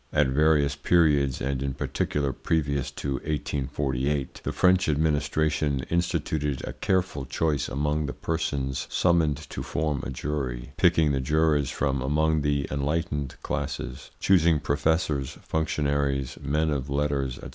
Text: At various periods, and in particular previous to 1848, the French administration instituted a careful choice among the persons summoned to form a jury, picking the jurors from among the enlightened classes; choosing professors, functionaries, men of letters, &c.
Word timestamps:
At 0.11 0.29
various 0.29 0.75
periods, 0.75 1.41
and 1.41 1.61
in 1.61 1.75
particular 1.75 2.33
previous 2.33 2.89
to 2.89 3.17
1848, 3.17 4.41
the 4.43 4.51
French 4.51 4.89
administration 4.89 5.81
instituted 5.91 6.63
a 6.65 6.73
careful 6.73 7.23
choice 7.27 7.69
among 7.69 8.07
the 8.07 8.13
persons 8.13 8.87
summoned 8.89 9.47
to 9.51 9.61
form 9.61 10.01
a 10.03 10.09
jury, 10.09 10.73
picking 10.75 11.11
the 11.11 11.21
jurors 11.21 11.69
from 11.69 12.01
among 12.01 12.41
the 12.41 12.67
enlightened 12.71 13.35
classes; 13.43 14.09
choosing 14.19 14.59
professors, 14.59 15.37
functionaries, 15.43 16.35
men 16.41 16.71
of 16.71 16.89
letters, 16.89 17.35
&c. 17.39 17.49